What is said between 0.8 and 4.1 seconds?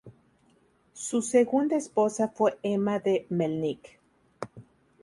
Su segunda esposa fue Emma de Mělník.